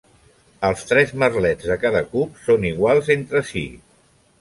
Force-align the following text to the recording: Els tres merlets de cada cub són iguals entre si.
Els 0.69 0.81
tres 0.91 1.13
merlets 1.25 1.69
de 1.73 1.79
cada 1.85 2.03
cub 2.17 2.43
són 2.49 2.69
iguals 2.73 3.15
entre 3.21 3.47
si. 3.55 3.67